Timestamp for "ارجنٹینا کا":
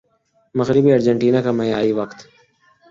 0.93-1.51